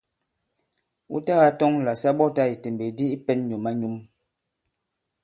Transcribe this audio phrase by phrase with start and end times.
[1.11, 3.95] Wu tagā tɔŋ là sa ɓɔtā ìtèmbèk di i pɛ̄n nyǔm-a-nyum.